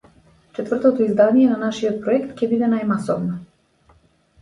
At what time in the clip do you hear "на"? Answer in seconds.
1.53-1.59